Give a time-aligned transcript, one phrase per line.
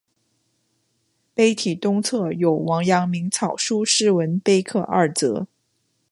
[1.35, 5.45] 碑体东侧有王阳明草书诗文碑刻二则。